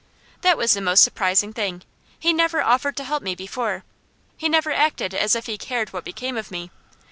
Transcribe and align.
That 0.41 0.57
was 0.57 0.73
the 0.73 0.81
most 0.81 1.03
surprising 1.03 1.53
thing. 1.53 1.83
He 2.19 2.33
never 2.33 2.59
offered 2.63 2.97
to 2.97 3.03
help 3.03 3.21
me 3.21 3.35
before. 3.35 3.83
He 4.35 4.49
never 4.49 4.71
acted 4.71 5.13
as 5.13 5.35
if 5.35 5.45
he 5.45 5.59
cared 5.59 5.93
what 5.93 6.03
became 6.05 6.37
of 6.37 6.49
me. 6.49 6.71